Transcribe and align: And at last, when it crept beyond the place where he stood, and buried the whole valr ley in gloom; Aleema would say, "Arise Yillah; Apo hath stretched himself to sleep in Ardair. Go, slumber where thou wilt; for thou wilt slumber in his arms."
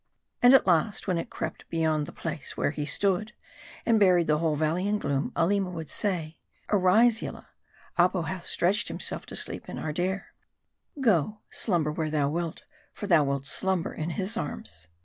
And 0.41 0.55
at 0.55 0.65
last, 0.65 1.07
when 1.07 1.19
it 1.19 1.29
crept 1.29 1.69
beyond 1.69 2.07
the 2.07 2.11
place 2.11 2.57
where 2.57 2.71
he 2.71 2.87
stood, 2.87 3.33
and 3.85 3.99
buried 3.99 4.25
the 4.25 4.39
whole 4.39 4.57
valr 4.57 4.73
ley 4.73 4.87
in 4.87 4.97
gloom; 4.97 5.31
Aleema 5.35 5.69
would 5.71 5.91
say, 5.91 6.39
"Arise 6.69 7.21
Yillah; 7.21 7.49
Apo 7.99 8.23
hath 8.23 8.47
stretched 8.47 8.87
himself 8.87 9.27
to 9.27 9.35
sleep 9.35 9.69
in 9.69 9.77
Ardair. 9.77 10.33
Go, 10.99 11.41
slumber 11.51 11.91
where 11.91 12.09
thou 12.09 12.29
wilt; 12.29 12.63
for 12.91 13.05
thou 13.05 13.23
wilt 13.23 13.45
slumber 13.45 13.93
in 13.93 14.09
his 14.09 14.37
arms." 14.37 14.87